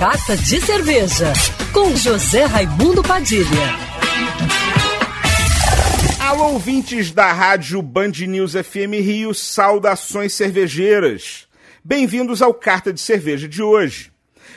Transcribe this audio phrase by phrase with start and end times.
[0.00, 1.30] Carta de Cerveja,
[1.74, 3.44] com José Raimundo Padilha.
[6.18, 11.46] Alô, ouvintes da rádio Band News FM Rio, saudações cervejeiras.
[11.84, 14.10] Bem-vindos ao Carta de Cerveja de hoje.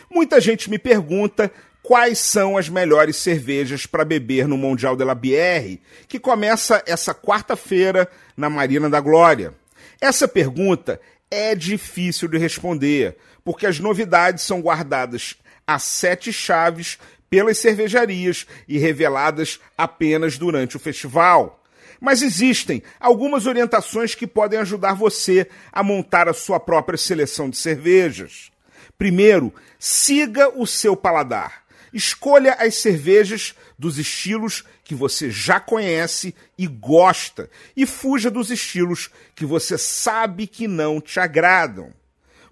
[0.09, 1.51] Muita gente me pergunta
[1.81, 7.13] quais são as melhores cervejas para beber no Mundial de la Bière, que começa essa
[7.13, 8.07] quarta-feira
[8.37, 9.53] na Marina da Glória.
[9.99, 11.01] Essa pergunta
[11.33, 18.77] é difícil de responder, porque as novidades são guardadas a sete chaves pelas cervejarias e
[18.77, 21.63] reveladas apenas durante o festival.
[21.99, 27.57] Mas existem algumas orientações que podem ajudar você a montar a sua própria seleção de
[27.57, 28.51] cervejas.
[28.97, 31.62] Primeiro, siga o seu paladar.
[31.93, 39.11] Escolha as cervejas dos estilos que você já conhece e gosta e fuja dos estilos
[39.35, 41.93] que você sabe que não te agradam.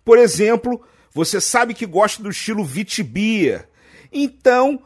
[0.06, 3.68] Por exemplo, você sabe que gosta do estilo Vitibia.
[4.12, 4.84] Então,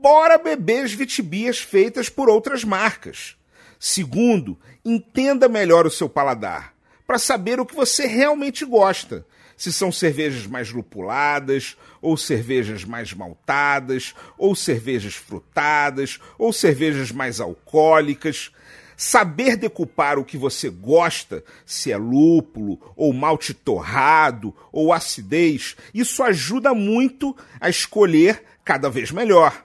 [0.00, 3.36] bora beber as Vitibias feitas por outras marcas.
[3.78, 6.74] Segundo, entenda melhor o seu paladar,
[7.08, 9.26] para saber o que você realmente gosta.
[9.56, 17.40] Se são cervejas mais lupuladas, ou cervejas mais maltadas, ou cervejas frutadas, ou cervejas mais
[17.40, 18.52] alcoólicas.
[18.94, 26.22] Saber decupar o que você gosta, se é lúpulo, ou malte torrado, ou acidez, isso
[26.22, 29.64] ajuda muito a escolher cada vez melhor.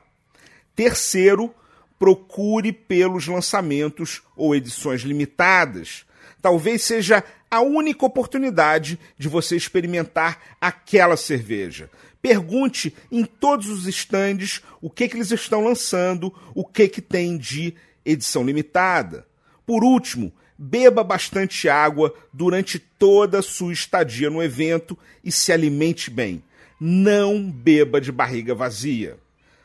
[0.73, 1.53] Terceiro,
[1.99, 6.05] procure pelos lançamentos ou edições limitadas.
[6.43, 11.89] Talvez seja a única oportunidade de você experimentar aquela cerveja.
[12.21, 17.37] Pergunte em todos os estandes o que, que eles estão lançando, o que, que tem
[17.37, 17.73] de
[18.05, 19.25] edição limitada.
[19.65, 26.11] Por último, beba bastante água durante toda a sua estadia no evento e se alimente
[26.11, 26.43] bem.
[26.77, 29.17] Não beba de barriga vazia.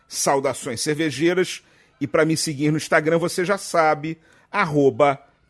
[0.07, 1.61] Saudações cervejeiras
[2.01, 4.17] e para me seguir no Instagram você já sabe,
[4.49, 5.21] arroba